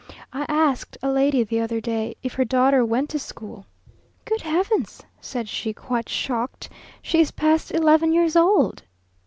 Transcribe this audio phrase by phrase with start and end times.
[0.33, 3.67] I asked a lady the other day if her daughter went to school.
[4.25, 6.69] "Good heavens!" said she, quite shocked,
[7.03, 8.81] "she is past eleven years old!"